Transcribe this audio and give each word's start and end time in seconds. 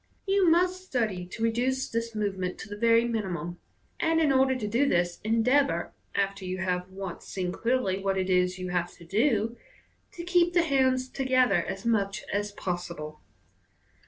You 0.25 0.49
must 0.49 0.83
study 0.83 1.27
to 1.27 1.43
reduce 1.43 1.87
this 1.87 2.15
movement 2.15 2.57
to 2.61 2.67
the 2.67 2.75
very 2.75 3.01
Fig. 3.01 3.11
4. 3.11 3.19
iC 3.19 3.23
MODERN 3.23 3.33
MAGIC. 3.33 3.47
minimum 3.51 3.59
j 3.99 4.07
and 4.09 4.19
in 4.19 4.31
order 4.31 4.55
to 4.55 4.67
do 4.67 4.89
this, 4.89 5.19
endeavour, 5.23 5.93
after 6.15 6.43
you 6.43 6.57
have 6.57 6.89
once 6.89 7.27
seen 7.27 7.51
clearly 7.51 7.99
what 7.99 8.17
it 8.17 8.27
is 8.27 8.57
you 8.57 8.69
have 8.69 8.91
to 8.97 9.05
do, 9.05 9.57
to 10.13 10.23
keep 10.23 10.53
the 10.53 10.63
hands 10.63 11.07
together 11.07 11.63
as 11.63 11.85
much 11.85 12.23
as 12.33 12.51
possible. 12.51 13.21